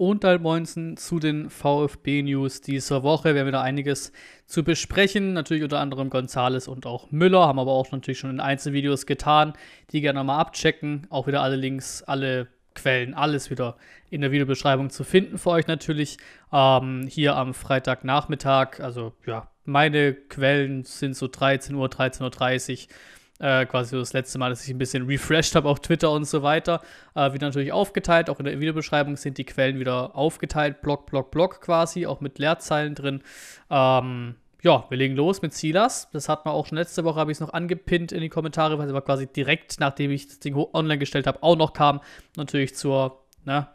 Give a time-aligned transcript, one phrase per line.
[0.00, 3.34] und Moinsen zu den VfB-News dieser Woche.
[3.34, 4.12] Wir haben wieder einiges
[4.46, 5.34] zu besprechen.
[5.34, 7.46] Natürlich unter anderem Gonzales und auch Müller.
[7.46, 9.52] Haben aber auch natürlich schon in Einzelvideos getan.
[9.92, 11.06] Die gerne mal abchecken.
[11.10, 13.76] Auch wieder alle Links, alle Quellen, alles wieder
[14.08, 16.16] in der Videobeschreibung zu finden für euch natürlich.
[16.50, 18.80] Ähm, hier am Freitagnachmittag.
[18.80, 22.94] Also ja, meine Quellen sind so 13 Uhr, 13.30 Uhr
[23.40, 26.42] äh, quasi das letzte Mal, dass ich ein bisschen refreshed habe auf Twitter und so
[26.42, 26.80] weiter.
[27.14, 31.30] Äh, wieder natürlich aufgeteilt, auch in der Videobeschreibung sind die Quellen wieder aufgeteilt, Block, Block,
[31.30, 33.22] Block quasi, auch mit Leerzeilen drin.
[33.70, 36.10] Ähm, ja, wir legen los mit Silas.
[36.12, 38.78] Das hat man auch schon letzte Woche, habe ich es noch angepinnt in die Kommentare,
[38.78, 42.00] weil es aber quasi direkt, nachdem ich das Ding online gestellt habe, auch noch kam.
[42.36, 43.68] Natürlich zur, ne,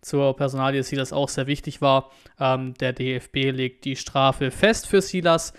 [0.00, 2.10] zur Personalie Silas auch sehr wichtig war.
[2.38, 5.52] Ähm, der DFB legt die Strafe fest für Silas.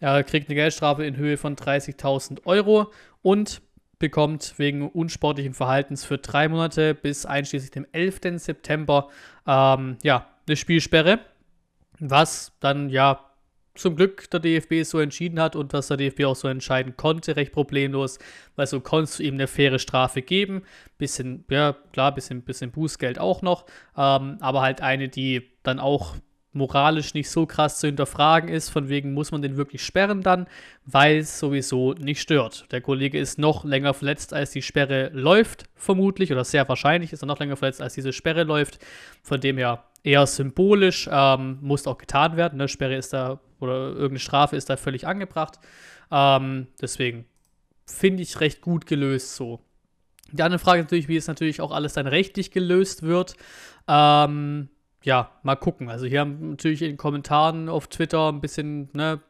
[0.00, 3.62] Er kriegt eine Geldstrafe in Höhe von 30.000 Euro und
[3.98, 8.20] bekommt wegen unsportlichen Verhaltens für drei Monate bis einschließlich dem 11.
[8.36, 9.08] September
[9.46, 11.20] ähm, ja, eine Spielsperre,
[11.98, 13.24] was dann ja
[13.78, 17.36] zum Glück der DFB so entschieden hat und was der DFB auch so entscheiden konnte,
[17.36, 18.18] recht problemlos,
[18.56, 20.62] weil so konntest du ihm eine faire Strafe geben.
[20.98, 26.16] Bisschen, ja, klar, bisschen, bisschen Bußgeld auch noch, ähm, aber halt eine, die dann auch
[26.52, 30.46] moralisch nicht so krass zu hinterfragen ist, von wegen muss man den wirklich sperren dann,
[30.84, 32.66] weil es sowieso nicht stört.
[32.72, 37.22] Der Kollege ist noch länger verletzt, als die Sperre läuft, vermutlich, oder sehr wahrscheinlich ist
[37.22, 38.78] er noch länger verletzt, als diese Sperre läuft.
[39.22, 42.58] Von dem her eher symbolisch, ähm, muss auch getan werden.
[42.58, 42.68] Ne?
[42.68, 45.58] Sperre ist da, oder irgendeine Strafe ist da völlig angebracht.
[46.10, 47.26] Ähm, deswegen
[47.86, 49.60] finde ich recht gut gelöst so.
[50.32, 53.34] Die andere Frage natürlich, wie es natürlich auch alles dann rechtlich gelöst wird.
[53.86, 54.68] Ähm,
[55.02, 55.88] ja, mal gucken.
[55.88, 59.20] Also hier haben natürlich in den Kommentaren auf Twitter ein bisschen, ne,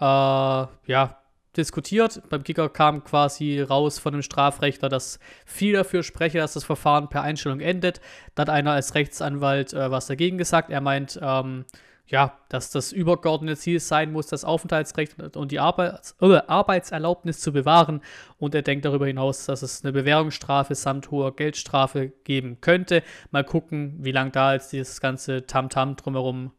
[0.00, 1.20] äh, ja,
[1.56, 2.22] diskutiert.
[2.30, 7.08] Beim Kicker kam quasi raus von dem Strafrechtler, dass viel dafür spreche, dass das Verfahren
[7.08, 8.00] per Einstellung endet.
[8.34, 10.70] Da hat einer als Rechtsanwalt äh, was dagegen gesagt.
[10.70, 11.64] Er meint, ähm,
[12.10, 17.52] ja, dass das übergeordnete Ziel sein muss, das Aufenthaltsrecht und die Arbeits äh, Arbeitserlaubnis zu
[17.52, 18.00] bewahren.
[18.38, 23.04] Und er denkt darüber hinaus, dass es eine Bewährungsstrafe samt hoher Geldstrafe geben könnte.
[23.30, 26.50] Mal gucken, wie lange da jetzt dieses ganze Tamtam -Tam drumherum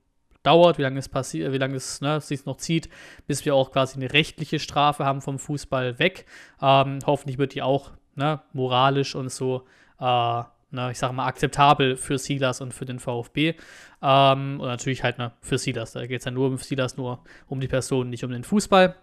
[0.44, 2.90] dauert, wie lange es passiert, wie lange es ne, sich noch zieht,
[3.28, 6.26] bis wir auch quasi eine rechtliche Strafe haben vom Fußball weg.
[6.62, 9.66] Ähm, hoffentlich wird die auch ne, moralisch und so
[10.00, 13.56] äh, ne, ich sage mal, akzeptabel für Silas und für den VfB.
[14.02, 15.94] Ähm, und natürlich halt ne, für Silas.
[15.94, 18.96] Da geht es ja nur um Silas, nur um die Person, nicht um den Fußball.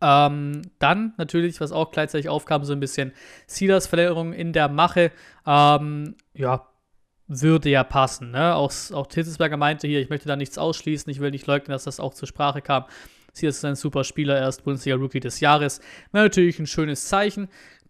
[0.00, 3.12] Ähm, dann natürlich, was auch gleichzeitig aufkam, so ein bisschen
[3.46, 5.12] Silas Verlängerung in der Mache.
[5.46, 6.66] Ähm, ja,
[7.28, 8.30] würde ja passen.
[8.30, 8.54] Ne?
[8.54, 11.84] Auch, auch Titzelsberger meinte hier, ich möchte da nichts ausschließen, ich will nicht leugnen, dass
[11.84, 12.84] das auch zur Sprache kam.
[13.32, 15.80] Silas ist ein super Spieler, er ist Bundesliga-Rookie des Jahres.
[16.12, 17.48] Wäre natürlich ein schönes Zeichen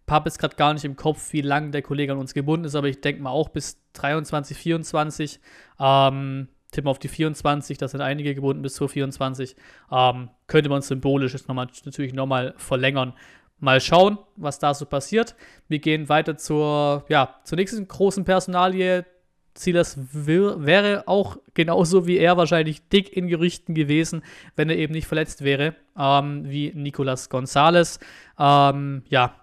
[0.09, 2.75] habe jetzt gerade gar nicht im Kopf, wie lange der Kollege an uns gebunden ist,
[2.75, 5.39] aber ich denke mal auch bis 23, 24.
[5.79, 9.55] Ähm, tippen auf die 24, da sind einige gebunden bis zur 24.
[9.91, 13.13] Ähm, könnte man symbolisch jetzt nochmal, natürlich nochmal verlängern.
[13.59, 15.35] Mal schauen, was da so passiert.
[15.67, 19.05] Wir gehen weiter zur, ja, zur nächsten großen Personalie.
[19.53, 24.23] Silas wäre auch genauso wie er wahrscheinlich dick in Gerüchten gewesen,
[24.55, 27.99] wenn er eben nicht verletzt wäre, ähm, wie Nicolas Gonzalez.
[28.39, 29.35] Ähm, ja,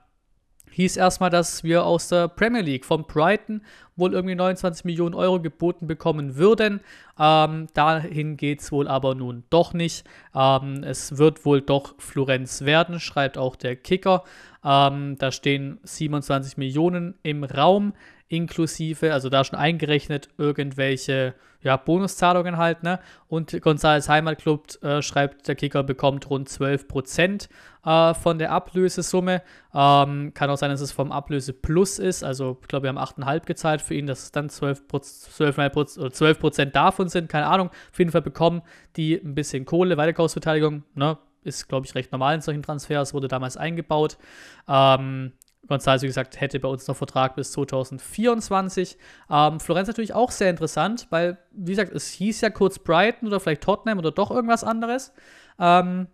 [0.77, 3.63] hieß erstmal, dass wir aus der Premier League von Brighton
[3.97, 6.81] wohl irgendwie 29 Millionen Euro geboten bekommen würden.
[7.19, 10.07] Ähm, dahin geht es wohl aber nun doch nicht.
[10.35, 14.23] Ähm, es wird wohl doch Florenz werden, schreibt auch der Kicker.
[14.63, 17.95] Ähm, da stehen 27 Millionen im Raum
[18.29, 21.35] inklusive, also da schon eingerechnet, irgendwelche
[21.67, 23.01] ja, Bonuszahlungen halt, ne?
[23.29, 27.49] Und González Heimatclub, äh, schreibt der Kicker, bekommt rund 12%
[27.85, 29.43] äh, von der Ablösesumme.
[29.75, 32.99] Ähm, kann auch sein, dass es vom Ablöse Plus ist, also ich glaube, wir haben
[32.99, 35.59] 8,5 gezahlt für ihn, dass es dann 12%, 12,
[35.99, 37.71] oder 12 davon sind, keine Ahnung.
[37.91, 38.63] Auf jeden Fall bekommen
[38.97, 41.19] die ein bisschen Kohle, Weiterkaufsbeteiligung, ne?
[41.43, 44.19] Ist, glaube ich, recht normal in solchen Transfers, wurde damals eingebaut.
[44.69, 45.33] Ähm,
[45.69, 48.99] González, wie gesagt, hätte bei uns noch Vertrag bis 2024.
[49.31, 53.41] Ähm, Florenz natürlich auch sehr interessant, weil, wie gesagt, es hieß ja kurz Brighton oder
[53.41, 55.13] vielleicht Tottenham oder doch irgendwas anderes.
[55.59, 56.07] Ähm,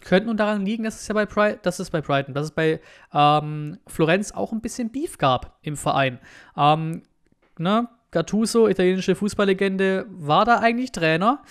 [0.00, 2.50] könnte nun daran liegen, dass es ja bei, Pri dass es bei Brighton, dass es
[2.50, 2.80] bei
[3.14, 6.18] ähm, Florenz auch ein bisschen Beef gab im Verein.
[6.56, 7.02] Ähm,
[7.58, 7.88] ne?
[8.10, 11.42] Gattuso, italienische Fußballlegende, war da eigentlich Trainer,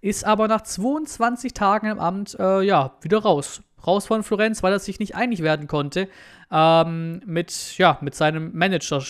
[0.00, 4.72] ist aber nach 22 Tagen im Amt äh, ja, wieder raus raus von Florenz, weil
[4.72, 6.08] er sich nicht einig werden konnte
[6.50, 9.02] ähm, mit, ja, mit seinem Manager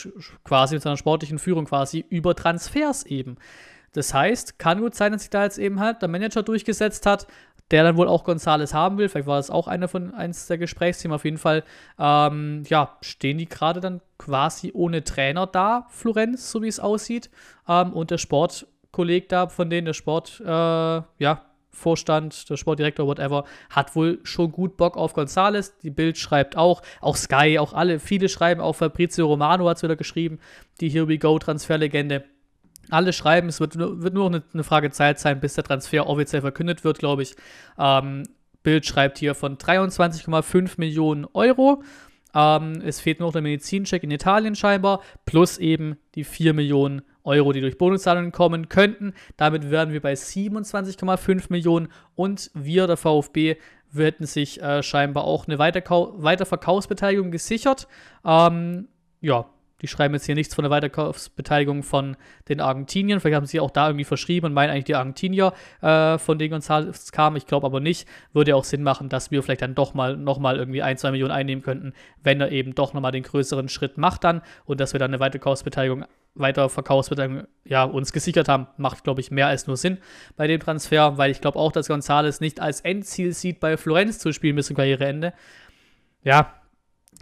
[0.44, 3.36] quasi, mit seiner sportlichen Führung quasi über Transfers eben.
[3.92, 7.26] Das heißt, kann gut sein, dass sich da jetzt eben halt der Manager durchgesetzt hat,
[7.70, 9.08] der dann wohl auch Gonzales haben will.
[9.08, 11.14] Vielleicht war das auch einer von eins der Gesprächsthemen.
[11.14, 11.64] Auf jeden Fall,
[11.98, 17.30] ähm, ja, stehen die gerade dann quasi ohne Trainer da, Florenz, so wie es aussieht.
[17.68, 21.42] Ähm, und der Sportkolleg da, von denen der Sport, äh, ja,
[21.72, 25.76] Vorstand, der Sportdirektor, whatever, hat wohl schon gut Bock auf Gonzales.
[25.78, 29.82] Die Bild schreibt auch, auch Sky, auch alle, viele schreiben, auch Fabrizio Romano hat es
[29.82, 30.38] wieder geschrieben,
[30.80, 32.24] die Here We Go Transferlegende.
[32.90, 36.42] Alle schreiben, es wird, wird nur noch eine, Frage Zeit sein, bis der Transfer offiziell
[36.42, 37.36] verkündet wird, glaube ich.
[37.78, 38.24] Ähm,
[38.62, 41.82] Bild schreibt hier von 23,5 Millionen Euro.
[42.34, 47.52] Ähm, es fehlt noch der Medizincheck in Italien scheinbar, plus eben die 4 Millionen Euro,
[47.52, 49.14] die durch Bonuszahlungen kommen könnten.
[49.36, 53.56] Damit wären wir bei 27,5 Millionen und wir, der VfB,
[53.90, 57.86] wir hätten sich äh, scheinbar auch eine Weiterverkaufsbeteiligung gesichert.
[58.24, 58.88] Ähm,
[59.20, 59.46] ja,
[59.82, 62.16] die schreiben jetzt hier nichts von der Weiterkaufsbeteiligung von
[62.48, 63.20] den Argentiniern.
[63.20, 65.52] Vielleicht haben sie auch da irgendwie verschrieben und meinen eigentlich die Argentinier,
[65.82, 67.36] äh, von denen González kam.
[67.36, 68.08] Ich glaube aber nicht.
[68.32, 71.10] Würde ja auch Sinn machen, dass wir vielleicht dann doch mal nochmal irgendwie ein, zwei
[71.10, 71.92] Millionen einnehmen könnten,
[72.22, 75.20] wenn er eben doch nochmal den größeren Schritt macht dann und dass wir dann eine
[75.20, 76.04] Weiterkaufsbeteiligung
[76.34, 79.98] Weiterverkaufsbeteiligung ja, uns gesichert haben, macht, glaube ich, mehr als nur Sinn
[80.36, 84.18] bei dem Transfer, weil ich glaube auch, dass González nicht als Endziel sieht, bei Florenz
[84.18, 85.34] zu spielen bis zum Karriereende.
[86.22, 86.61] Ja,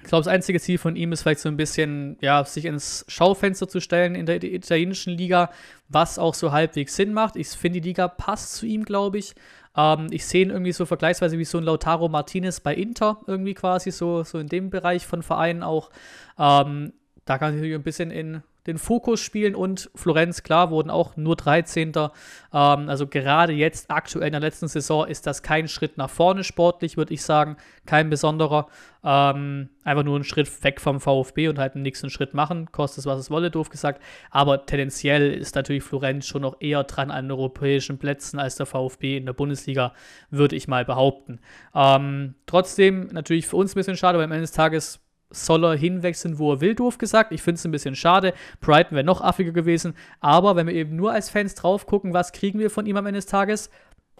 [0.02, 3.05] ich glaube, das einzige Ziel von ihm ist vielleicht so ein bisschen, ja, sich ins
[3.08, 5.50] Schaufenster zu stellen in der italienischen Liga,
[5.88, 7.37] was auch so halbwegs Sinn macht.
[7.37, 9.35] Ich finde, die Liga passt zu ihm, glaube ich.
[9.76, 13.55] Ähm, ich sehe ihn irgendwie so vergleichsweise wie so ein Lautaro Martinez bei Inter, irgendwie
[13.55, 15.91] quasi so, so in dem Bereich von Vereinen auch.
[16.38, 16.93] Ähm,
[17.25, 21.37] da kann ich ein bisschen in den Fokus spielen und Florenz, klar, wurden auch nur
[21.37, 21.93] 13.
[21.97, 22.09] Ähm,
[22.53, 26.97] also gerade jetzt, aktuell in der letzten Saison, ist das kein Schritt nach vorne sportlich,
[26.97, 27.57] würde ich sagen.
[27.87, 28.67] Kein besonderer.
[29.03, 32.71] Ähm, einfach nur ein Schritt weg vom VfB und halt den nächsten Schritt machen.
[32.71, 34.03] Kostet es, was es wolle, doof gesagt.
[34.31, 39.17] Aber tendenziell ist natürlich Florenz schon noch eher dran an europäischen Plätzen als der VfB
[39.17, 39.95] in der Bundesliga,
[40.31, 41.41] würde ich mal behaupten.
[41.75, 45.77] Ähm, trotzdem natürlich für uns ein bisschen schade, weil am Ende des Tages soll er
[45.77, 47.32] hinwechseln, wo er will, doof gesagt.
[47.32, 48.35] Ich finde es ein bisschen schade.
[48.61, 49.94] Brighton wäre noch affiger gewesen.
[50.21, 53.06] Aber wenn wir eben nur als Fans drauf gucken, was kriegen wir von ihm am
[53.06, 53.71] Ende des Tages,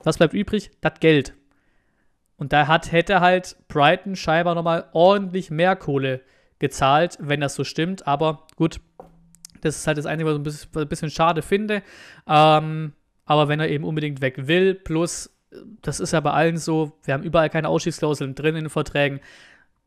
[0.03, 0.71] was bleibt übrig?
[0.81, 1.35] Das Geld.
[2.37, 6.23] Und da hat, hätte halt Brighton scheinbar nochmal ordentlich mehr Kohle
[6.59, 8.07] gezahlt, wenn das so stimmt.
[8.07, 8.81] Aber gut,
[9.61, 11.83] das ist halt das Einzige, was ich ein bisschen, ein bisschen schade finde.
[12.27, 12.95] Ähm,
[13.27, 15.31] aber wenn er eben unbedingt weg will, plus,
[15.83, 19.21] das ist ja bei allen so, wir haben überall keine Ausschießklauseln drin in den Verträgen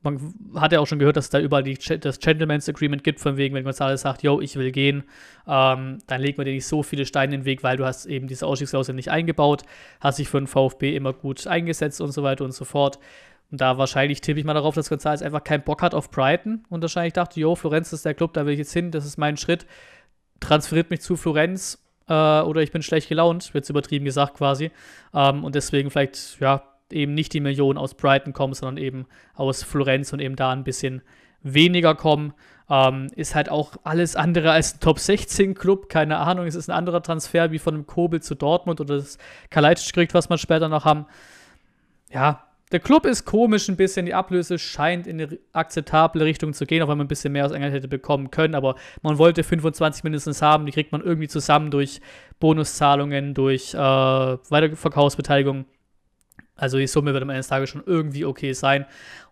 [0.04, 3.20] man hat ja auch schon gehört, dass es da überall die, das Gentleman's Agreement gibt,
[3.20, 5.04] von wegen, wenn González sagt, yo, ich will gehen,
[5.48, 8.06] ähm, dann legt man dir nicht so viele Steine in den Weg, weil du hast
[8.06, 9.64] eben diese Ausstiegsklausel nicht eingebaut,
[10.02, 13.00] hast sich für den VfB immer gut eingesetzt und so weiter und so fort.
[13.52, 16.66] Und da wahrscheinlich tippe ich mal darauf, dass González einfach keinen Bock hat auf Brighton
[16.70, 19.18] und wahrscheinlich dachte, yo, Florenz ist der Club, da will ich jetzt hin, das ist
[19.18, 19.66] mein Schritt,
[20.40, 21.80] transferiert mich zu Florenz
[22.10, 24.72] äh, oder ich bin schlecht gelaunt, wird übertrieben gesagt quasi.
[25.14, 29.64] Ähm, und deswegen vielleicht, ja, eben nicht die Millionen aus Brighton kommen, sondern eben aus
[29.64, 31.02] Florenz und eben da ein bisschen
[31.42, 32.34] weniger kommen.
[32.70, 36.48] Ähm, ist halt auch alles andere als ein Top 16 Club, keine Ahnung.
[36.48, 39.18] Es ist ein anderer Transfer wie von einem Kobel zu Dortmund oder das
[39.50, 41.06] Kalajdzic kriegt, was wir später noch haben.
[42.12, 42.44] Ja,
[42.74, 44.08] der Club ist komisch ein bisschen.
[44.08, 47.46] Die Ablöse scheint in eine akzeptable Richtung zu gehen, auch wenn man ein bisschen mehr
[47.46, 48.56] aus England hätte bekommen können.
[48.56, 50.66] Aber man wollte 25 mindestens haben.
[50.66, 52.02] Die kriegt man irgendwie zusammen durch
[52.40, 55.66] Bonuszahlungen, durch äh, Weiterverkaufsbeteiligung.
[56.56, 58.86] Also die Summe wird am Ende des Tages schon irgendwie okay sein.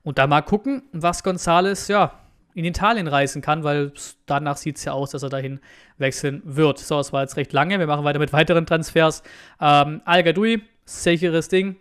[0.03, 2.13] Und da mal gucken, was Gonzales ja
[2.53, 3.93] in Italien reisen kann, weil
[4.25, 5.60] danach sieht es ja aus, dass er dahin
[5.98, 6.79] wechseln wird.
[6.79, 7.79] So, das war jetzt recht lange.
[7.79, 9.24] Wir machen weiter mit weiteren Transfers.
[9.60, 11.77] Ähm, Al Gadoui, sicheres Ding.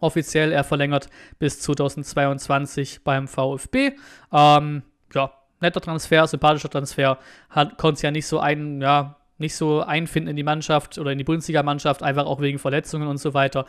[0.00, 1.08] Offiziell er verlängert
[1.38, 3.92] bis 2022 beim VfB.
[4.32, 4.82] Ähm,
[5.14, 7.18] ja, netter Transfer, sympathischer Transfer.
[7.76, 11.18] Konnte es ja nicht so ein, ja, nicht so einfinden in die Mannschaft oder in
[11.18, 13.66] die Bundesliga-Mannschaft, einfach auch wegen Verletzungen und so weiter.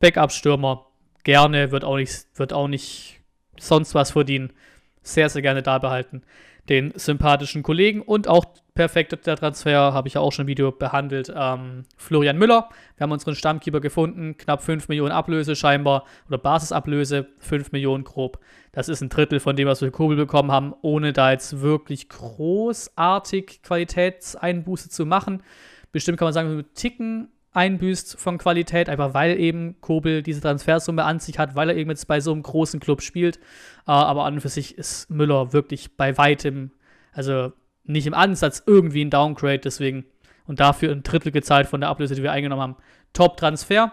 [0.00, 0.86] Backup-Stürmer
[1.24, 3.20] gerne, wird auch nicht, wird auch nicht
[3.58, 4.52] sonst was verdienen.
[5.02, 6.22] Sehr, sehr gerne da behalten.
[6.68, 10.72] Den sympathischen Kollegen und auch perfekt der Transfer, habe ich ja auch schon im Video
[10.72, 11.32] behandelt.
[11.34, 12.68] Ähm, Florian Müller.
[12.96, 14.36] Wir haben unseren Stammkeeper gefunden.
[14.36, 18.38] Knapp 5 Millionen Ablöse scheinbar oder Basisablöse, 5 Millionen grob.
[18.72, 21.60] Das ist ein Drittel von dem, was wir für Kobel bekommen haben, ohne da jetzt
[21.60, 25.42] wirklich großartig Qualitätseinbuße zu machen.
[25.92, 31.04] Bestimmt kann man sagen, mit Ticken einbüßt von Qualität, einfach weil eben Kobel diese Transfersumme
[31.04, 33.36] an sich hat, weil er eben jetzt bei so einem großen Club spielt.
[33.86, 36.70] Äh, aber an und für sich ist Müller wirklich bei weitem,
[37.12, 37.52] also
[37.84, 40.04] nicht im Ansatz irgendwie ein Downgrade, deswegen
[40.46, 42.76] und dafür ein Drittel gezahlt von der Ablöse, die wir eingenommen haben.
[43.12, 43.92] Top-Transfer.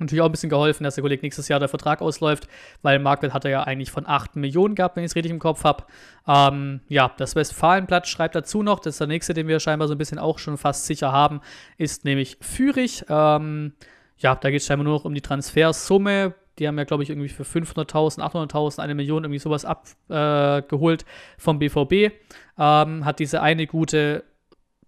[0.00, 2.48] Natürlich auch ein bisschen geholfen, dass der Kollege nächstes Jahr der Vertrag ausläuft,
[2.82, 5.38] weil Marktwert hat er ja eigentlich von 8 Millionen gehabt, wenn ich es richtig im
[5.38, 5.84] Kopf habe.
[6.26, 9.94] Ähm, ja, das Westfalenblatt schreibt dazu noch, das ist der nächste, den wir scheinbar so
[9.94, 11.40] ein bisschen auch schon fast sicher haben,
[11.76, 13.04] ist nämlich Fürich.
[13.08, 13.74] Ähm,
[14.16, 16.34] ja, da geht es scheinbar nur noch um die Transfersumme.
[16.58, 21.06] Die haben ja, glaube ich, irgendwie für 500.000, 800.000, eine Million, irgendwie sowas abgeholt äh,
[21.38, 22.12] vom BVB.
[22.58, 24.24] Ähm, hat diese eine gute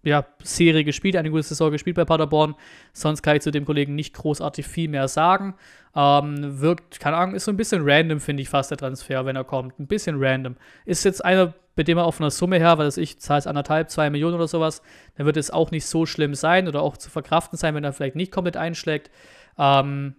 [0.03, 2.55] ja, Serie gespielt, eine gute Saison gespielt bei Paderborn.
[2.91, 5.55] Sonst kann ich zu dem Kollegen nicht großartig viel mehr sagen.
[5.95, 9.35] Ähm, wirkt, keine Ahnung, ist so ein bisschen random, finde ich fast der Transfer, wenn
[9.35, 9.79] er kommt.
[9.79, 10.57] Ein bisschen random.
[10.85, 13.47] Ist jetzt einer, bei dem er auf einer Summe her, weil das ich zahle es
[13.47, 14.81] anderthalb, zwei Millionen oder sowas,
[15.15, 17.93] dann wird es auch nicht so schlimm sein oder auch zu verkraften sein, wenn er
[17.93, 19.09] vielleicht nicht komplett einschlägt.
[19.57, 20.15] Ähm,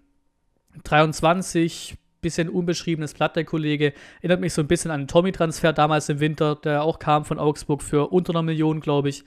[0.85, 3.93] 23, bisschen unbeschriebenes Blatt, der Kollege.
[4.21, 7.39] Erinnert mich so ein bisschen an den Tommy-Transfer damals im Winter, der auch kam von
[7.39, 9.25] Augsburg für unter einer Million, glaube ich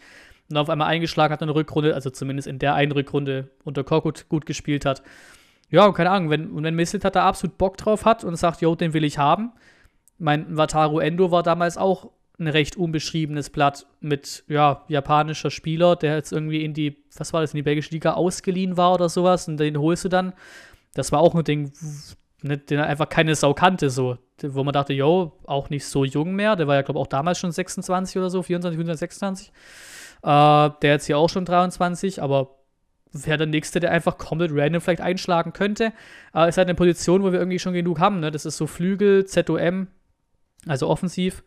[0.49, 3.83] und auf einmal eingeschlagen hat in der Rückrunde, also zumindest in der einen Rückrunde unter
[3.83, 5.03] Korkut gut gespielt hat.
[5.69, 8.75] Ja, und keine Ahnung, wenn, wenn Mislit da absolut Bock drauf hat und sagt, jo,
[8.75, 9.51] den will ich haben.
[10.17, 16.15] Mein Wataru Endo war damals auch ein recht unbeschriebenes Blatt mit, ja, japanischer Spieler, der
[16.15, 19.47] jetzt irgendwie in die, was war das, in die belgische Liga ausgeliehen war oder sowas
[19.47, 20.33] und den holst du dann.
[20.93, 21.71] Das war auch ein Ding,
[22.41, 24.17] ne, den einfach keine Sau kannte, so.
[24.41, 26.55] Wo man dachte, jo, auch nicht so jung mehr.
[26.55, 29.51] Der war ja, glaube ich, auch damals schon 26 oder so, 24, 26.
[30.23, 32.57] Äh, der jetzt hier auch schon 23, aber
[33.11, 35.93] wäre der nächste, der einfach komplett random vielleicht einschlagen könnte.
[36.33, 38.19] Äh, ist halt eine Position, wo wir irgendwie schon genug haben.
[38.19, 38.31] Ne?
[38.31, 39.87] Das ist so Flügel, ZOM,
[40.65, 41.43] also offensiv,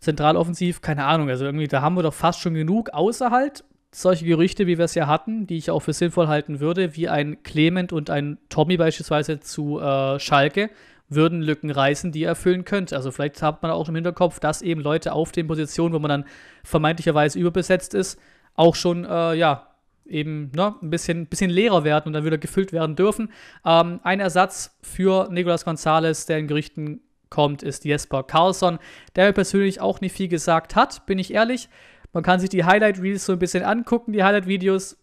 [0.00, 1.28] zentraloffensiv, keine Ahnung.
[1.28, 4.84] Also irgendwie, da haben wir doch fast schon genug, außer halt solche Gerüchte, wie wir
[4.84, 8.38] es ja hatten, die ich auch für sinnvoll halten würde, wie ein Clement und ein
[8.48, 10.70] Tommy beispielsweise zu äh, Schalke,
[11.14, 12.96] würden Lücken reißen, die er erfüllen könnte.
[12.96, 16.08] Also vielleicht hat man auch im Hinterkopf, dass eben Leute auf den Positionen, wo man
[16.08, 16.24] dann
[16.62, 18.18] vermeintlicherweise überbesetzt ist,
[18.54, 19.68] auch schon, äh, ja,
[20.06, 23.32] eben ne, ein bisschen, bisschen leerer werden und dann wieder gefüllt werden dürfen.
[23.64, 28.78] Ähm, ein Ersatz für Nicolas Gonzalez, der in Gerüchten kommt, ist Jesper Carlsson,
[29.16, 31.68] der mir persönlich auch nicht viel gesagt hat, bin ich ehrlich.
[32.12, 34.96] Man kann sich die Highlight-Reels so ein bisschen angucken, die Highlight-Videos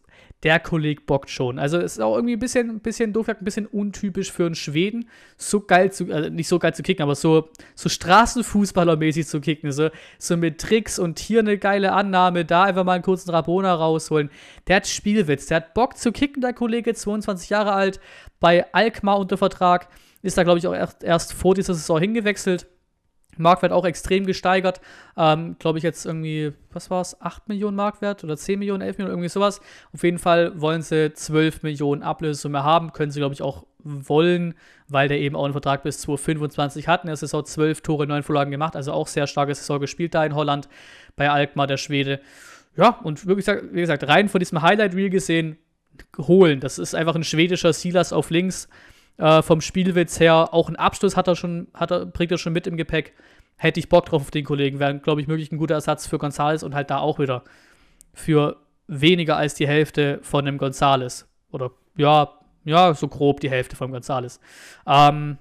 [0.44, 1.60] der Kollege bockt schon.
[1.60, 4.56] Also es ist auch irgendwie ein bisschen, ein bisschen doof, ein bisschen untypisch für einen
[4.56, 5.08] Schweden,
[5.38, 9.72] so geil zu, also nicht so geil zu kicken, aber so, so Straßenfußballermäßig zu kicken.
[9.72, 13.74] So, so mit Tricks und hier eine geile Annahme, da einfach mal einen kurzen Rabona
[13.74, 14.32] rausholen.
[14.68, 18.00] Der hat Spielwitz, der hat Bock zu kicken, der Kollege, 22 Jahre alt,
[18.40, 19.90] bei Alkmaar unter Vertrag.
[20.24, 22.68] Ist da, glaube ich, auch erst, erst vor dieser Saison hingewechselt.
[23.42, 24.82] Marktwert auch extrem gesteigert.
[25.18, 28.98] Ähm, Glaube ich jetzt irgendwie, was war es, 8 Millionen Marktwert oder 10 Millionen, 11
[28.98, 29.62] Millionen, irgendwie sowas.
[29.94, 32.94] Auf jeden Fall wollen sie 12 Millionen Ablösesumme haben.
[32.94, 34.54] Können sie, glaube ich, auch wollen,
[34.88, 37.04] weil der eben auch einen Vertrag bis 2025 hat.
[37.04, 38.76] In der Saison 12 Tore, 9 Vorlagen gemacht.
[38.76, 40.70] Also auch sehr starke Saison gespielt da in Holland
[41.16, 42.22] bei Alkmaar, der Schwede.
[42.78, 45.58] Ja, und wirklich, wie gesagt, rein von diesem Highlight-Reel gesehen,
[46.18, 46.60] holen.
[46.60, 48.68] Das ist einfach ein schwedischer Silas auf links
[49.18, 50.54] äh, vom Spielwitz her.
[50.54, 53.14] Auch einen Abschluss hat er schon, hat er, bringt er schon mit im Gepäck.
[53.62, 54.80] Hätte ich Bock drauf auf den Kollegen.
[54.80, 57.44] Wäre, glaube ich, möglich ein guter Ersatz für Gonzales und halt da auch wieder
[58.12, 61.30] für weniger als die Hälfte von dem Gonzales.
[61.52, 64.40] Oder ja, ja, so grob die Hälfte von Gonzales.
[64.88, 65.38] Ähm,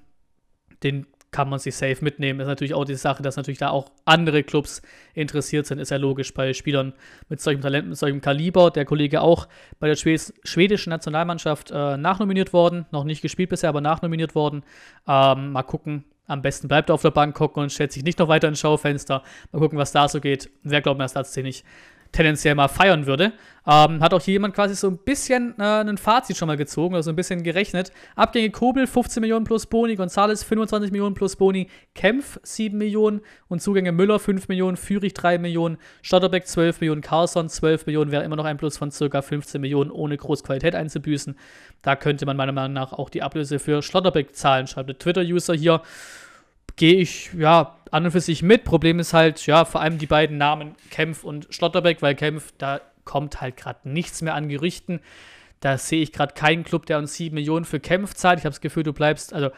[0.83, 2.41] den kann man sich safe mitnehmen.
[2.41, 4.83] Ist natürlich auch die Sache, dass natürlich da auch andere Clubs
[5.15, 6.93] interessiert sind, ist ja logisch bei Spielern
[7.31, 8.71] mit solchem Talent, mit solchem Kaliber.
[8.71, 9.49] Der Kollege auch
[9.79, 14.63] bei der schwedischen Nationalmannschaft äh, nachnominiert worden, noch nicht gespielt bisher, aber nachnominiert worden.
[15.09, 16.05] Ähm, mal gucken.
[16.31, 18.61] Am besten bleibt er auf der Bank gucken und stellt sich nicht noch weiter ins
[18.61, 19.25] Schaufenster.
[19.51, 20.49] Mal gucken, was da so geht.
[20.63, 21.65] Wer glaubt mir, das nicht
[22.13, 23.33] tendenziell mal feiern würde.
[23.67, 26.95] Ähm, hat auch hier jemand quasi so ein bisschen äh, ein Fazit schon mal gezogen,
[26.95, 27.93] also ein bisschen gerechnet.
[28.17, 33.61] Abgänge Kobel 15 Millionen plus Boni, Gonzales 25 Millionen plus Boni, Kempf 7 Millionen und
[33.61, 38.37] Zugänge Müller 5 Millionen, Fürich 3 Millionen, Stotterbeck 12 Millionen, Carlson 12 Millionen, wäre immer
[38.37, 41.37] noch ein Plus von circa 15 Millionen, ohne groß Qualität einzubüßen.
[41.83, 45.55] Da könnte man meiner Meinung nach auch die Ablöse für Schlotterbeck zahlen, schreibt der Twitter-User
[45.55, 45.83] hier
[46.81, 48.65] gehe ich ja an und für sich mit.
[48.65, 52.81] Problem ist halt, ja, vor allem die beiden Namen Kempf und Schlotterbeck, weil Kempf, da
[53.05, 55.01] kommt halt gerade nichts mehr an Gerüchten.
[55.61, 58.39] Da sehe ich gerade keinen Club, der uns 7 Millionen für Kempf zahlt.
[58.39, 59.51] Ich habe das Gefühl, du bleibst, also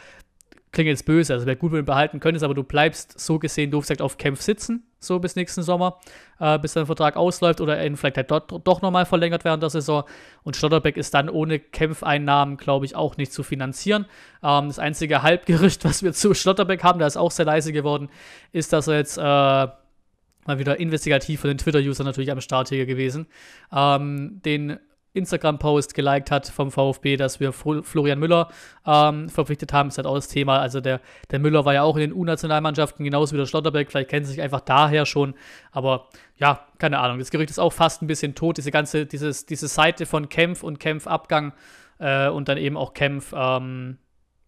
[0.72, 3.70] klingt jetzt böse, also wäre gut, wenn du behalten könntest, aber du bleibst so gesehen,
[3.70, 6.00] doof gesagt, auf Kempf sitzen, so bis nächsten Sommer,
[6.40, 9.70] äh, bis dein Vertrag ausläuft oder er vielleicht halt dort, doch nochmal verlängert während der
[9.70, 10.04] Saison.
[10.42, 14.06] Und Stotterbeck ist dann ohne Kämpfeinnahmen, glaube ich, auch nicht zu finanzieren.
[14.42, 18.08] Ähm, das einzige Halbgerücht, was wir zu Stotterbeck haben, der ist auch sehr leise geworden,
[18.52, 22.86] ist, dass er jetzt äh, mal wieder investigativ von den Twitter-User natürlich am Start hier
[22.86, 23.26] gewesen,
[23.72, 24.78] ähm, den
[25.14, 28.48] Instagram-Post geliked hat vom VfB, dass wir Florian Müller
[28.86, 30.60] ähm, verpflichtet haben, ist halt auch das Thema.
[30.60, 31.00] Also der,
[31.30, 34.32] der Müller war ja auch in den U-Nationalmannschaften, genauso wie der Schlotterbeck, vielleicht kennen sie
[34.32, 35.34] sich einfach daher schon.
[35.70, 37.18] Aber ja, keine Ahnung.
[37.18, 40.62] Das Gerücht ist auch fast ein bisschen tot, diese ganze, dieses, diese Seite von Kämpf
[40.62, 41.52] und Kämpfabgang
[41.98, 43.98] äh, und dann eben auch Kämpf, ähm,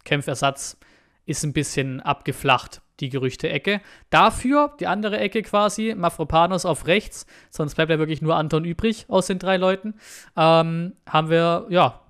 [0.04, 0.78] Kämpfersatz
[1.26, 3.80] ist ein bisschen abgeflacht die Gerüchte-Ecke.
[4.10, 9.06] Dafür die andere Ecke quasi, Mafropanos auf rechts, sonst bleibt ja wirklich nur Anton übrig
[9.08, 9.94] aus den drei Leuten.
[10.36, 12.00] Ähm, haben wir, ja,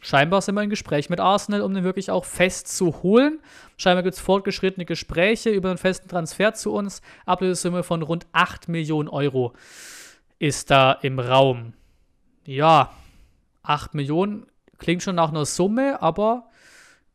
[0.00, 3.40] scheinbar sind wir in Gespräch mit Arsenal, um den wirklich auch fest zu holen.
[3.76, 7.02] Scheinbar gibt es fortgeschrittene Gespräche über einen festen Transfer zu uns.
[7.26, 9.52] Ablösesumme von rund 8 Millionen Euro
[10.38, 11.74] ist da im Raum.
[12.44, 12.90] Ja,
[13.62, 14.46] 8 Millionen
[14.78, 16.48] klingt schon nach einer Summe, aber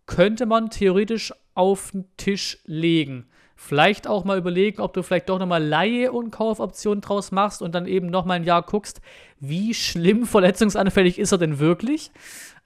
[0.08, 3.28] könnte man theoretisch auf den Tisch legen.
[3.56, 7.74] Vielleicht auch mal überlegen, ob du vielleicht doch nochmal Laie- und Kaufoptionen draus machst und
[7.74, 9.02] dann eben nochmal ein Jahr guckst,
[9.40, 12.12] wie schlimm verletzungsanfällig ist er denn wirklich.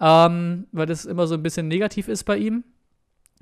[0.01, 2.63] Ähm, weil das immer so ein bisschen negativ ist bei ihm.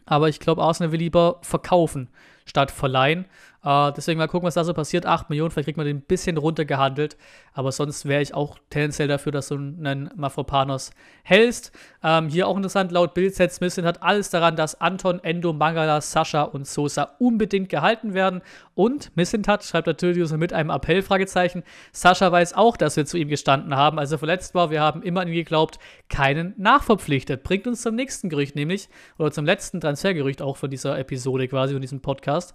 [0.06, 2.10] Aber ich glaube, Arsenal will lieber verkaufen
[2.46, 3.26] statt verleihen.
[3.64, 5.06] Äh, deswegen mal gucken, was da so passiert.
[5.06, 7.18] 8 Millionen, vielleicht kriegt man den ein bisschen runtergehandelt.
[7.54, 10.92] Aber sonst wäre ich auch tendenziell dafür, dass du einen Mafropanos
[11.24, 11.72] hältst.
[12.04, 16.44] Ähm, hier auch interessant, laut Bild Missin hat alles daran, dass Anton, Endo, Mangala, Sascha
[16.44, 18.42] und Sosa unbedingt gehalten werden.
[18.76, 21.64] Und Missintat schreibt natürlich mit einem Appell, Fragezeichen.
[21.92, 24.70] Sascha weiß auch, dass wir zu ihm gestanden haben, als er verletzt war.
[24.72, 27.44] Wir haben immer an ihn geglaubt, keinen nachverpflichtet.
[27.44, 31.74] Bringt uns zum nächsten Gerücht, nämlich, oder zum letzten Transfergerücht auch von dieser Episode quasi,
[31.74, 32.54] von diesem Podcast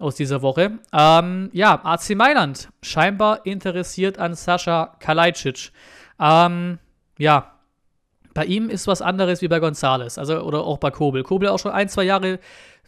[0.00, 0.78] aus dieser Woche.
[0.92, 5.70] Ähm, ja, AC Mailand scheinbar interessiert an Sascha Kalajdzic.
[6.18, 6.78] Ähm,
[7.18, 7.52] ja,
[8.34, 11.22] bei ihm ist was anderes wie bei Gonzales, also oder auch bei Kobel.
[11.22, 12.38] Kobel auch schon ein, zwei Jahre,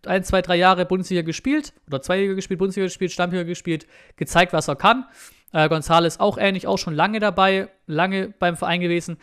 [0.06, 4.52] ein, zwei, drei Jahre Bundesliga gespielt oder zwei Jahre gespielt, Bundesliga gespielt, Stammliga gespielt, gezeigt,
[4.52, 5.04] was er kann.
[5.52, 9.18] Äh, Gonzales auch ähnlich, auch schon lange dabei, lange beim Verein gewesen.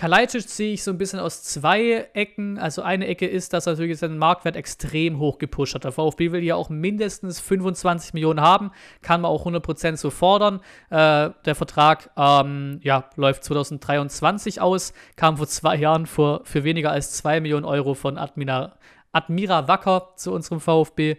[0.00, 2.56] Kalajdzic sehe ich so ein bisschen aus zwei Ecken.
[2.56, 5.84] Also eine Ecke ist, dass er natürlich seinen Marktwert extrem hoch gepusht hat.
[5.84, 8.70] Der VfB will ja auch mindestens 25 Millionen haben,
[9.02, 10.60] kann man auch 100% so fordern.
[10.88, 16.92] Äh, der Vertrag ähm, ja, läuft 2023 aus, kam vor zwei Jahren für, für weniger
[16.92, 18.78] als 2 Millionen Euro von Admira,
[19.12, 21.18] Admira Wacker zu unserem VfB.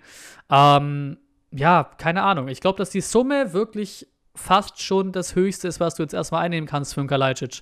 [0.50, 1.20] Ähm,
[1.52, 2.48] ja, keine Ahnung.
[2.48, 6.44] Ich glaube, dass die Summe wirklich fast schon das Höchste ist, was du jetzt erstmal
[6.44, 7.62] einnehmen kannst für einen Kalajdzic.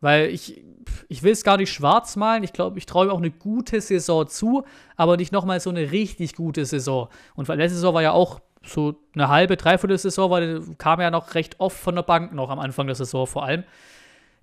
[0.00, 0.62] Weil ich,
[1.08, 2.44] ich will es gar nicht schwarz malen.
[2.44, 4.64] Ich glaube, ich traue auch eine gute Saison zu,
[4.96, 7.08] aber nicht nochmal so eine richtig gute Saison.
[7.34, 11.34] Und letzte Saison war ja auch so eine halbe, dreiviertel Saison, weil kam ja noch
[11.34, 13.64] recht oft von der Bank noch am Anfang der Saison vor allem.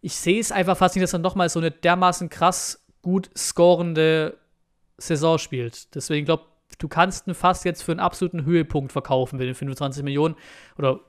[0.02, 4.38] Ich sehe es einfach fast nicht, dass er nochmal so eine dermaßen krass gut scorende
[4.98, 5.94] Saison spielt.
[5.96, 6.46] Deswegen glaube
[6.80, 10.36] du kannst ihn fast jetzt für einen absoluten Höhepunkt verkaufen mit den 25 Millionen
[10.78, 11.00] oder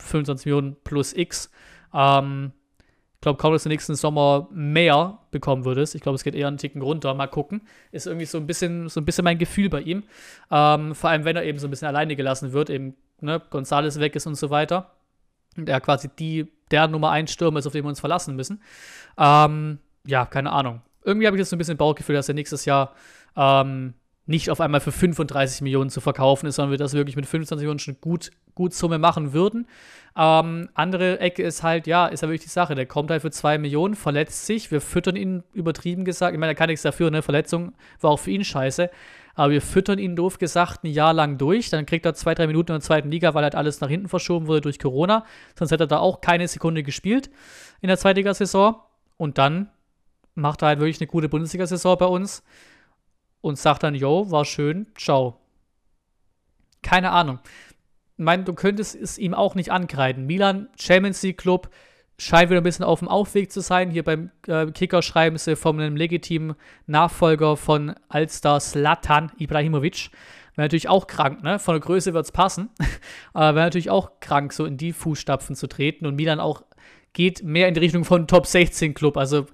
[0.00, 1.50] 25 Millionen plus X.
[1.94, 2.52] Ähm,
[3.22, 5.94] glaube kaum, dass du nächsten Sommer mehr bekommen würdest.
[5.94, 7.14] Ich glaube, es geht eher einen Ticken runter.
[7.14, 7.62] Mal gucken.
[7.90, 10.02] Ist irgendwie so ein bisschen, so ein bisschen mein Gefühl bei ihm.
[10.50, 13.98] Ähm, vor allem, wenn er eben so ein bisschen alleine gelassen wird, eben ne, Gonzales
[14.00, 14.90] weg ist und so weiter.
[15.56, 18.60] Und er quasi die, der Nummer 1 Stürmer ist, auf den wir uns verlassen müssen.
[19.16, 20.82] Ähm, ja, keine Ahnung.
[21.04, 22.94] Irgendwie habe ich jetzt so ein bisschen Bauchgefühl, dass er nächstes Jahr
[23.36, 23.94] ähm,
[24.26, 27.62] nicht auf einmal für 35 Millionen zu verkaufen ist, sondern wir das wirklich mit 25
[27.62, 29.66] Millionen schon gut, gut Summe machen würden.
[30.16, 32.74] Ähm, andere Ecke ist halt, ja, ist ja wirklich die Sache.
[32.74, 34.70] Der kommt halt für 2 Millionen, verletzt sich.
[34.70, 36.34] Wir füttern ihn übertrieben gesagt.
[36.34, 37.22] Ich meine, er kann nichts dafür, ne?
[37.22, 38.90] Verletzung war auch für ihn scheiße.
[39.34, 41.70] Aber wir füttern ihn doof gesagt ein Jahr lang durch.
[41.70, 44.08] Dann kriegt er zwei, drei Minuten in der zweiten Liga, weil halt alles nach hinten
[44.08, 45.24] verschoben wurde durch Corona.
[45.58, 47.30] Sonst hätte er da auch keine Sekunde gespielt
[47.80, 48.76] in der Zweitligasaison.
[49.16, 49.70] Und dann
[50.34, 52.44] macht er halt wirklich eine gute Bundesliga-Saison bei uns
[53.42, 55.38] und sagt dann, yo, war schön, ciao.
[56.80, 57.38] Keine Ahnung
[58.22, 60.26] meine, du könntest es ihm auch nicht ankreiden.
[60.26, 61.68] Milan, Champions League Club,
[62.18, 63.90] scheint wieder ein bisschen auf dem Aufweg zu sein.
[63.90, 66.54] Hier beim äh, Kicker schreiben sie von einem legitimen
[66.86, 70.10] Nachfolger von Alstar Slatan Ibrahimovic.
[70.54, 71.58] Wäre natürlich auch krank, ne?
[71.58, 72.68] Von der Größe wird es passen.
[73.32, 76.06] Aber wäre natürlich auch krank, so in die Fußstapfen zu treten.
[76.06, 76.62] Und Milan auch
[77.14, 79.16] geht mehr in die Richtung von Top 16 Club.
[79.16, 79.46] Also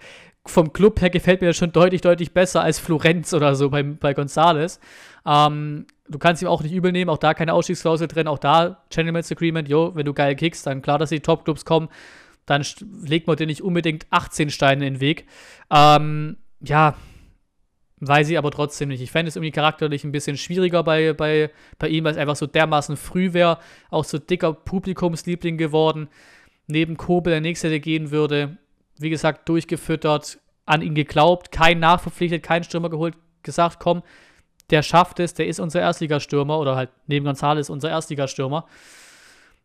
[0.48, 3.82] vom Club her gefällt mir das schon deutlich, deutlich besser als Florenz oder so bei,
[3.82, 4.80] bei Gonzales.
[5.26, 8.82] Ähm, du kannst ihm auch nicht übel nehmen, auch da keine Ausstiegsklausel drin, auch da
[8.90, 11.88] Gentleman's Agreement, jo, wenn du geil kickst, dann klar, dass die Top-Clubs kommen,
[12.46, 12.64] dann
[13.04, 15.26] legt man dir nicht unbedingt 18 Steine in den Weg.
[15.70, 16.94] Ähm, ja,
[18.00, 19.02] weiß ich aber trotzdem nicht.
[19.02, 22.36] Ich fände es irgendwie charakterlich ein bisschen schwieriger bei, bei, bei ihm, weil es einfach
[22.36, 23.58] so dermaßen früh wäre,
[23.90, 26.08] auch so dicker Publikumsliebling geworden.
[26.66, 28.56] Neben Kobel der nächste, der gehen würde,
[29.00, 34.02] wie gesagt, durchgefüttert, an ihn geglaubt, kein nachverpflichtet, keinen Stürmer geholt, gesagt, komm,
[34.70, 38.66] der schafft es, der ist unser Erstligastürmer oder halt neben González unser Erstligastürmer.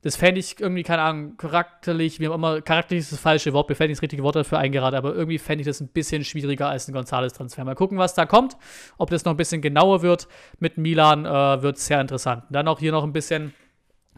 [0.02, 3.70] Das fände ich irgendwie, keine Ahnung, charakterlich, wie auch immer, charakterlich ist das falsche Wort,
[3.70, 6.26] mir fällt nicht das richtige Wort dafür eingeraten, aber irgendwie fände ich das ein bisschen
[6.26, 7.64] schwieriger als ein González-Transfer.
[7.64, 8.58] Mal gucken, was da kommt.
[8.98, 10.28] Ob das noch ein bisschen genauer wird
[10.60, 12.44] mit Milan, äh, wird sehr interessant.
[12.50, 13.54] dann auch hier noch ein bisschen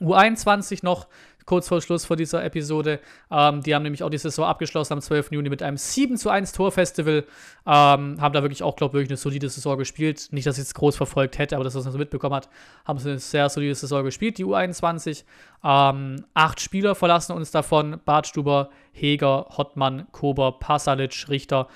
[0.01, 1.07] U21 noch
[1.45, 2.99] kurz vor Schluss vor dieser Episode.
[3.31, 5.31] Ähm, die haben nämlich auch die Saison abgeschlossen am 12.
[5.31, 7.25] Juni mit einem 7 zu 1 Torfestival.
[7.65, 10.27] Ähm, haben da wirklich auch, glaube ich, eine solide Saison gespielt.
[10.31, 12.49] Nicht, dass ich es groß verfolgt hätte, aber das, was man so mitbekommen hat,
[12.85, 15.23] haben sie eine sehr solide Saison gespielt, die U21.
[15.63, 21.67] Ähm, acht Spieler verlassen uns davon: Bartstuber, Heger, Hottmann, Kober, Pasalic, Richter.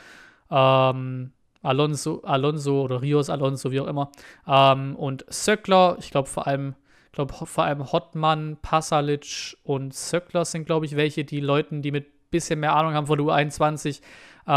[0.50, 4.12] ähm, Alonso, Alonso oder Rios Alonso, wie auch immer.
[4.48, 6.76] Ähm, und Söckler, ich glaube vor allem,
[7.12, 12.08] glaube vor allem Hottmann, Pasalic und Söckler sind, glaube ich, welche, die Leuten, die mit
[12.30, 14.02] bisschen mehr Ahnung haben von U21,
[14.46, 14.52] äh,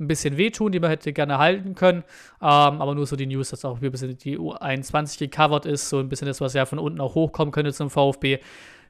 [0.00, 2.04] ein bisschen wehtun, die man hätte gerne halten können.
[2.40, 2.46] Ähm,
[2.80, 6.08] aber nur so die News, dass auch ein bisschen die U21 gecovert ist, so ein
[6.08, 8.38] bisschen das, was ja von unten auch hochkommen könnte zum VfB.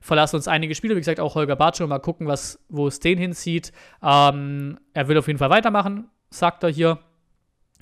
[0.00, 3.18] Verlassen uns einige Spiele, wie gesagt, auch Holger Bartschow, mal gucken, was, wo es den
[3.18, 3.72] hinzieht.
[4.02, 6.98] Ähm, er will auf jeden Fall weitermachen, sagt er hier.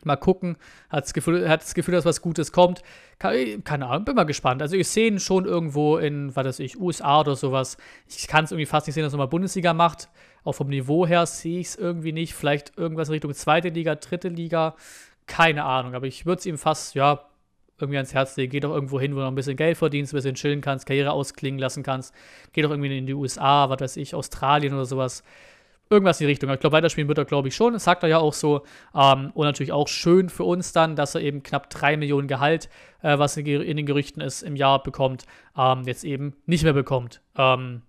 [0.07, 0.57] Mal gucken.
[0.89, 2.83] Hat das Gefühl, hat das Gefühl dass was Gutes kommt.
[3.19, 4.63] Keine Ahnung, bin mal gespannt.
[4.63, 7.77] Also ich sehe ihn schon irgendwo in, was weiß ich, USA oder sowas.
[8.09, 10.09] Ich kann es irgendwie fast nicht sehen, dass er mal Bundesliga macht.
[10.45, 12.35] Auch vom Niveau her sehe ich es irgendwie nicht.
[12.35, 14.77] Vielleicht irgendwas Richtung zweite Liga, dritte Liga.
[15.27, 15.95] Keine Ahnung.
[15.95, 17.25] Aber ich würde es ihm fast, ja,
[17.79, 18.53] irgendwie ans Herz legen.
[18.53, 20.87] Geh doch irgendwo hin, wo du noch ein bisschen Geld verdienst, ein bisschen chillen kannst,
[20.87, 22.15] Karriere ausklingen lassen kannst.
[22.53, 25.23] Geh doch irgendwie in die USA, was weiß ich, Australien oder sowas
[25.89, 26.51] Irgendwas in die Richtung.
[26.51, 27.73] Ich glaube, weiterspielen wird er, glaube ich, schon.
[27.73, 28.63] Das sagt er ja auch so.
[28.95, 32.69] Ähm, und natürlich auch schön für uns dann, dass er eben knapp 3 Millionen Gehalt,
[33.03, 37.23] äh, was in den Gerüchten ist, im Jahr bekommt, ähm, jetzt eben nicht mehr bekommt.
[37.37, 37.83] Ähm,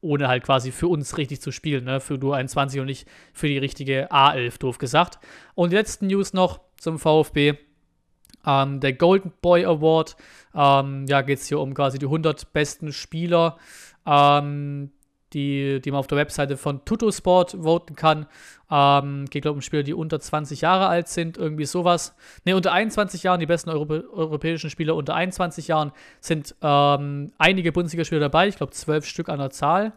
[0.00, 2.00] ohne halt quasi für uns richtig zu spielen, ne?
[2.00, 5.18] Für du 21 und nicht für die richtige A11, doof gesagt.
[5.54, 7.54] Und die letzten News noch zum VfB.
[8.46, 10.16] Ähm, der Golden Boy Award.
[10.54, 13.58] Ähm, ja, geht es hier um quasi die 100 besten Spieler.
[14.06, 14.92] Ähm,
[15.32, 18.26] die, die man auf der Webseite von Tutosport voten kann.
[18.70, 22.14] Ähm, geht, glaube ich, um Spieler, die unter 20 Jahre alt sind, irgendwie sowas.
[22.44, 27.72] Ne, unter 21 Jahren, die besten Europä europäischen Spieler unter 21 Jahren sind ähm, einige
[27.72, 29.92] Bundesligaspieler dabei, ich glaube zwölf Stück an der Zahl.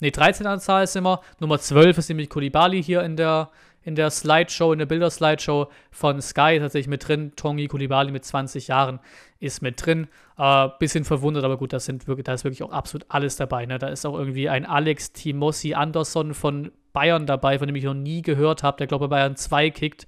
[0.00, 1.20] Ne, 13 an der Zahl sind wir.
[1.38, 3.50] Nummer 12 ist nämlich Kulibali hier in der,
[3.84, 7.32] in der Slideshow, in der Bilder-Slideshow von Sky tatsächlich mit drin.
[7.36, 8.98] Tongi Kulibali mit 20 Jahren
[9.40, 10.08] ist mit drin.
[10.38, 13.66] Äh, bisschen verwundert, aber gut, das sind wirklich, da ist wirklich auch absolut alles dabei.
[13.66, 13.78] Ne?
[13.78, 17.94] Da ist auch irgendwie ein Alex Timossi Andersson von Bayern dabei, von dem ich noch
[17.94, 20.06] nie gehört habe, der glaube Bayern 2 kickt.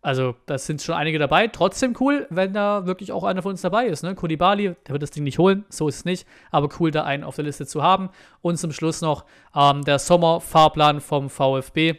[0.00, 1.48] Also, das sind schon einige dabei.
[1.48, 4.04] Trotzdem cool, wenn da wirklich auch einer von uns dabei ist.
[4.04, 4.14] Ne?
[4.14, 6.26] Kulibali, der wird das Ding nicht holen, so ist es nicht.
[6.52, 8.10] Aber cool, da einen auf der Liste zu haben.
[8.40, 9.24] Und zum Schluss noch
[9.56, 11.96] ähm, der Sommerfahrplan vom VfB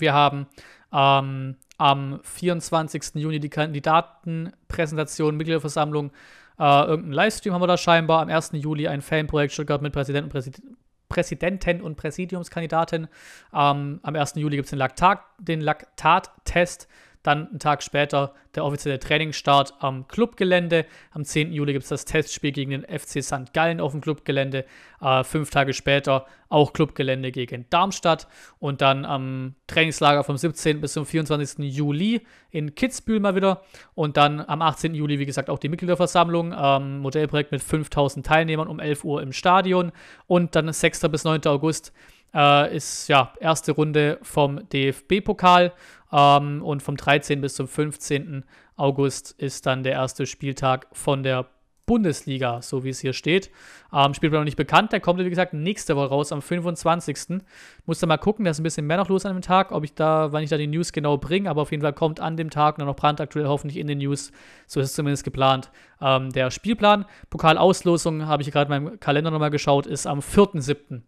[0.00, 0.46] wir haben
[0.92, 3.14] ähm, am 24.
[3.14, 6.10] Juni die Kandidatenpräsentation, Mitgliederversammlung,
[6.58, 8.22] äh, irgendeinen Livestream haben wir da scheinbar.
[8.22, 8.50] Am 1.
[8.54, 10.60] Juli ein Fanprojekt Stuttgart mit Präsident und Präsid
[11.08, 13.08] Präsidenten und Präsidiumskandidaten.
[13.54, 14.34] Ähm, am 1.
[14.36, 16.86] Juli gibt es den, Laktat, den Laktat-Test.
[17.22, 20.86] Dann einen Tag später der offizielle Trainingsstart am Clubgelände.
[21.12, 21.52] Am 10.
[21.52, 23.52] Juli gibt es das Testspiel gegen den FC St.
[23.52, 24.64] Gallen auf dem Clubgelände.
[25.00, 28.26] Äh, fünf Tage später auch Clubgelände gegen Darmstadt.
[28.58, 30.80] Und dann am Trainingslager vom 17.
[30.80, 31.58] bis zum 24.
[31.72, 33.62] Juli in Kitzbühel mal wieder.
[33.94, 34.94] Und dann am 18.
[34.94, 36.54] Juli, wie gesagt, auch die Mitgliederversammlung.
[36.58, 39.92] Ähm, Modellprojekt mit 5000 Teilnehmern um 11 Uhr im Stadion.
[40.26, 41.08] Und dann 6.
[41.08, 41.44] bis 9.
[41.46, 41.92] August
[42.34, 45.72] äh, ist ja erste Runde vom DFB-Pokal
[46.12, 47.40] ähm, und vom 13.
[47.40, 48.44] bis zum 15.
[48.76, 51.46] August ist dann der erste Spieltag von der
[51.88, 53.50] Bundesliga, so wie es hier steht.
[53.92, 57.40] Ähm, Spielplan noch nicht bekannt, der kommt, wie gesagt, nächste Woche raus, am 25.
[57.86, 59.84] Muss da mal gucken, da ist ein bisschen mehr noch los an dem Tag, ob
[59.84, 62.36] ich da, wann ich da die News genau bringe, aber auf jeden Fall kommt an
[62.36, 64.30] dem Tag nur noch brandaktuell hoffentlich in den News,
[64.66, 65.70] so ist es zumindest geplant.
[66.00, 71.00] Ähm, der Spielplan, Pokalauslosung, habe ich gerade in meinem Kalender nochmal geschaut, ist am 4.7.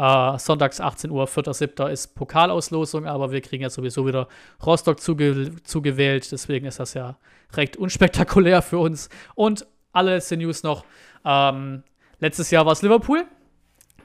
[0.00, 1.86] Äh, sonntags 18 Uhr, 4.7.
[1.90, 4.28] ist Pokalauslosung, aber wir kriegen ja sowieso wieder
[4.64, 6.32] Rostock zuge zugewählt.
[6.32, 7.18] Deswegen ist das ja
[7.52, 9.10] recht unspektakulär für uns.
[9.34, 10.86] Und alle letzte News noch.
[11.22, 11.82] Ähm,
[12.18, 13.26] letztes Jahr war es Liverpool.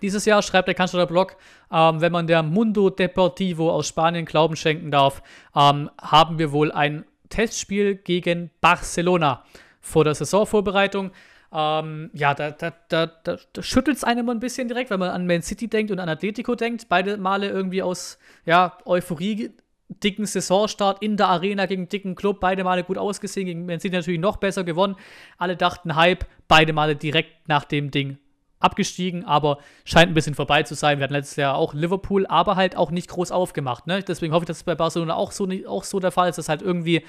[0.02, 1.38] Dieses Jahr schreibt der Kanzler Blog,
[1.72, 5.24] ähm, wenn man der Mundo Deportivo aus Spanien Glauben schenken darf,
[5.56, 9.46] ähm, haben wir wohl ein Testspiel gegen Barcelona
[9.80, 11.12] vor der Saisonvorbereitung.
[11.54, 15.10] Ähm, ja, da, da, da, da, da schüttelt es einem ein bisschen direkt, wenn man
[15.10, 16.88] an Man City denkt und an Atletico denkt.
[16.90, 19.52] Beide Male irgendwie aus ja, Euphorie
[19.88, 23.96] dicken Saisonstart in der Arena gegen dicken Club, beide Male gut ausgesehen, gegen Man City
[23.96, 24.96] natürlich noch besser gewonnen.
[25.38, 28.18] Alle dachten Hype, beide Male direkt nach dem Ding
[28.60, 30.98] abgestiegen, aber scheint ein bisschen vorbei zu sein.
[30.98, 33.86] Wir hatten letztes Jahr auch Liverpool, aber halt auch nicht groß aufgemacht.
[33.86, 34.02] Ne?
[34.02, 36.50] Deswegen hoffe ich, dass es bei Barcelona auch so, auch so der Fall ist, dass
[36.50, 37.04] halt irgendwie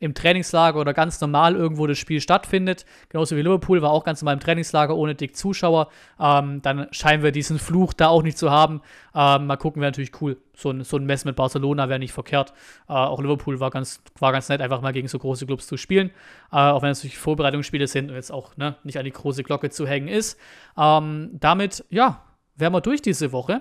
[0.00, 2.86] im Trainingslager oder ganz normal irgendwo das Spiel stattfindet.
[3.10, 5.88] Genauso wie Liverpool war auch ganz normal im Trainingslager ohne dick Zuschauer.
[6.18, 8.80] Ähm, dann scheinen wir diesen Fluch da auch nicht zu haben.
[9.14, 10.38] Ähm, mal gucken, wäre natürlich cool.
[10.56, 12.54] So ein, so ein Mess mit Barcelona wäre nicht verkehrt.
[12.88, 15.76] Äh, auch Liverpool war ganz, war ganz nett, einfach mal gegen so große Clubs zu
[15.76, 16.10] spielen.
[16.50, 19.42] Äh, auch wenn es natürlich Vorbereitungsspiele sind und jetzt auch ne, nicht an die große
[19.42, 20.38] Glocke zu hängen ist.
[20.78, 22.24] Ähm, damit, ja,
[22.56, 23.60] wären wir durch diese Woche.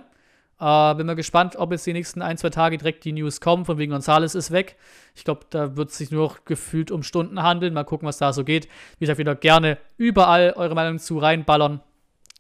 [0.60, 3.66] Äh, bin mal gespannt, ob jetzt die nächsten ein, zwei Tage direkt die News kommen,
[3.66, 4.76] von wegen Gonzales ist weg.
[5.16, 7.74] Ich glaube, da wird es sich nur noch gefühlt um Stunden handeln.
[7.74, 8.68] Mal gucken, was da so geht.
[8.98, 11.82] Wie gesagt, wieder gerne überall eure Meinung zu reinballern.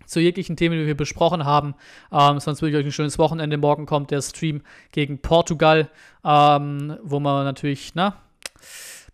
[0.06, 1.76] zu jeglichen Themen, die wir besprochen haben.
[2.12, 3.58] Ähm, sonst wünsche ich euch ein schönes Wochenende.
[3.58, 5.90] Morgen kommt der Stream gegen Portugal,
[6.26, 8.16] ähm, wo man natürlich, na,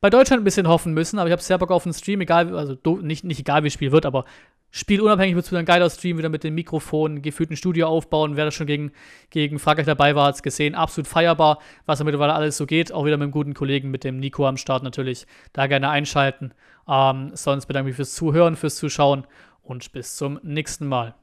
[0.01, 2.55] bei Deutschland ein bisschen hoffen müssen, aber ich habe sehr Bock auf den Stream, egal,
[2.55, 4.25] also nicht, nicht egal wie das Spiel wird, aber
[4.71, 8.36] spielunabhängig wird es wieder ein geiler Stream, wieder mit dem Mikrofon, gefühlten Studio aufbauen.
[8.36, 8.91] Wer da schon gegen,
[9.29, 10.75] gegen Frankreich dabei war, hat es gesehen.
[10.75, 12.91] Absolut feierbar, was da mittlerweile alles so geht.
[12.91, 15.27] Auch wieder mit einem guten Kollegen, mit dem Nico am Start natürlich.
[15.53, 16.53] Da gerne einschalten.
[16.89, 19.25] Ähm, sonst bedanke ich mich fürs Zuhören, fürs Zuschauen
[19.63, 21.15] und bis zum nächsten Mal.